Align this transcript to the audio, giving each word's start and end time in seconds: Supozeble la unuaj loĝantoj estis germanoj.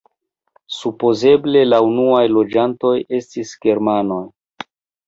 Supozeble 0.77 1.61
la 1.67 1.81
unuaj 1.89 2.25
loĝantoj 2.39 2.95
estis 3.21 3.57
germanoj. 3.69 4.23